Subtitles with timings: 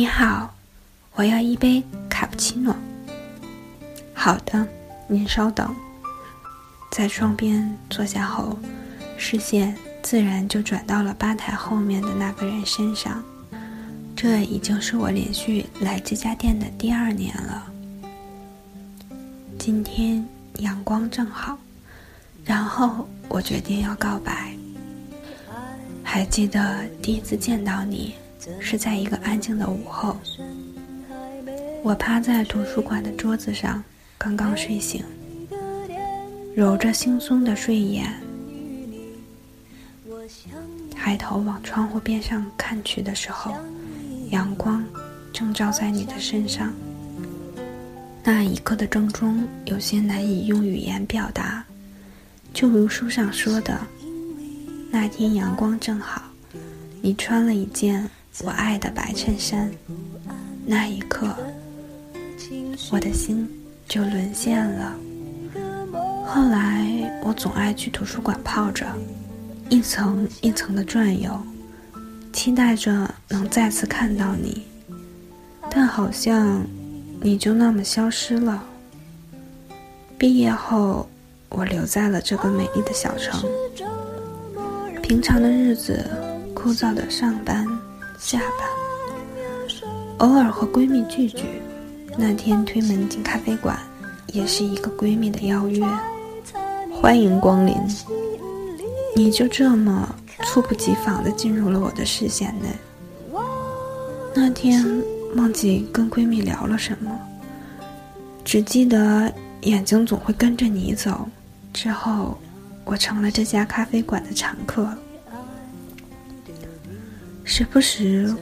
[0.00, 0.54] 你好，
[1.12, 2.74] 我要一杯卡布奇诺。
[4.14, 4.66] 好的，
[5.06, 5.76] 您稍等。
[6.90, 8.58] 在窗边坐下后，
[9.18, 13.22] 视线自然就转到了吧台后面的那个人身上。
[14.16, 17.66] 这已经是我连续来这家店的第二年了。
[19.58, 20.26] 今天
[20.60, 21.58] 阳光正好，
[22.42, 24.50] 然后我决定要告白。
[26.02, 28.14] 还记得第一次见到你，
[28.60, 30.16] 是在一个安静的午后。
[31.82, 33.82] 我趴在图书馆的桌子上，
[34.18, 35.02] 刚刚睡醒，
[36.54, 38.12] 揉着惺忪的睡眼，
[40.94, 43.54] 抬头往窗户边上看去的时候，
[44.30, 44.84] 阳光
[45.32, 46.72] 正照在你的身上。
[48.22, 51.64] 那一刻的正中，有些难以用语言表达，
[52.52, 53.80] 就如书上说的。
[54.90, 56.22] 那天阳光正好，
[57.00, 58.06] 你穿了一件
[58.42, 59.70] 我爱的白衬衫，
[60.64, 61.34] 那一刻，
[62.90, 63.48] 我的心
[63.86, 64.96] 就沦陷了。
[66.26, 68.86] 后来我总爱去图书馆泡着，
[69.68, 71.38] 一层一层的转悠，
[72.32, 74.66] 期待着能再次看到你，
[75.68, 76.64] 但好像
[77.20, 78.64] 你就那么消失了。
[80.16, 81.08] 毕业后，
[81.48, 83.42] 我留在了这个美丽的小城。
[85.02, 86.08] 平常的日子，
[86.54, 87.66] 枯燥的上班、
[88.20, 88.68] 下班，
[90.18, 91.42] 偶尔和闺蜜聚聚。
[92.18, 93.78] 那天推门进咖啡馆，
[94.26, 95.82] 也是一个闺蜜的邀约，
[97.00, 97.74] 欢迎光临。
[99.16, 102.68] 你就这么猝不及防地进入了我的视线内。
[104.34, 104.84] 那天
[105.34, 107.10] 忘记跟闺蜜聊了什么，
[108.44, 111.26] 只记得眼睛总会跟着你走。
[111.72, 112.36] 之后。
[112.86, 114.88] 我成了这家咖啡馆的常客，
[117.52, 118.32] 时不时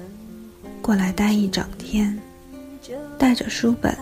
[0.82, 2.14] 过来待一整天，
[3.18, 3.96] 带着书本，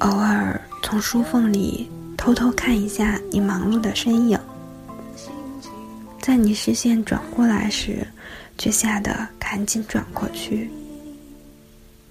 [0.00, 4.36] 偶尔从书缝里偷偷看一下你忙碌的身影，
[6.20, 8.04] 在你视线转过来时，
[8.58, 10.68] 却吓得赶紧转过去，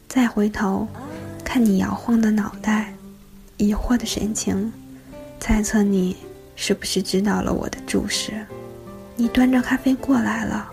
[0.07, 0.87] 再回头
[1.43, 2.93] 看你摇晃的脑袋，
[3.57, 4.71] 疑惑的神情，
[5.41, 6.15] 猜测你。
[6.55, 8.45] 是不是知道了我的注视？
[9.17, 10.71] 你端着咖啡过来了，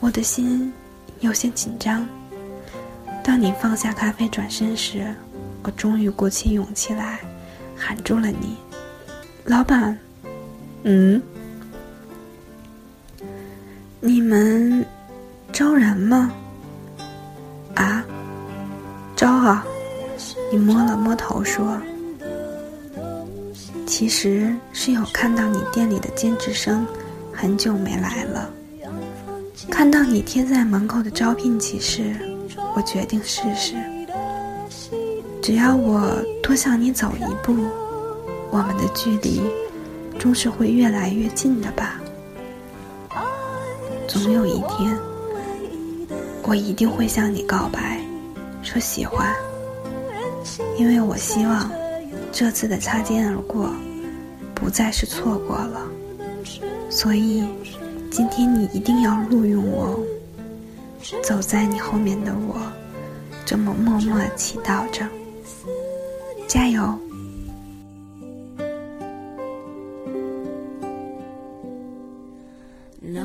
[0.00, 0.72] 我的心
[1.20, 2.06] 有些紧张。
[3.24, 5.14] 当你放下咖啡转身时，
[5.62, 7.18] 我终于鼓起勇气来，
[7.76, 8.56] 喊住了你
[9.44, 9.96] ：“老板。
[10.84, 11.20] ”“嗯？
[14.00, 14.86] 你们
[15.52, 16.32] 招人吗
[17.74, 18.04] ？”“啊，
[19.16, 19.66] 招啊！”
[20.50, 21.78] 你摸了摸头说。
[23.86, 26.86] 其实是有看到你店里的兼职生，
[27.32, 28.50] 很久没来了。
[29.66, 32.14] 看到你贴在门口的招聘启事，
[32.76, 33.74] 我决定试试。
[35.42, 37.54] 只要我多向你走一步，
[38.50, 39.42] 我们的距离
[40.18, 42.00] 终是会越来越近的吧。
[44.06, 44.96] 总有一天，
[46.42, 48.00] 我一定会向你告白，
[48.62, 49.34] 说喜欢，
[50.78, 51.70] 因为我希望。
[52.30, 53.70] 这次的擦肩而过，
[54.54, 55.80] 不再是错过了，
[56.88, 57.42] 所以
[58.18, 59.96] 今天你一定要录用我。
[61.22, 62.60] 走在你后面的我，
[63.46, 65.06] 这么默默祈祷着，
[66.48, 66.82] 加油。
[73.00, 73.22] 那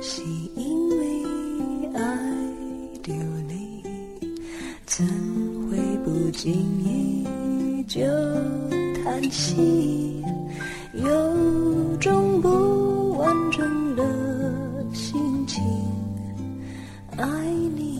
[0.00, 0.22] 是
[0.54, 2.02] 因为爱
[3.02, 3.14] 丢
[3.46, 3.84] 你，
[4.86, 5.06] 怎
[5.70, 6.50] 会不经
[6.82, 7.26] 意？
[7.86, 8.00] 就
[9.04, 10.24] 叹息，
[10.94, 12.57] 有种不。
[17.18, 17.26] 爱
[17.74, 17.98] 你。